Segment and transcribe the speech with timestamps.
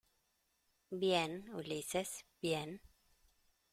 [0.89, 2.81] bien, Ulises, bien.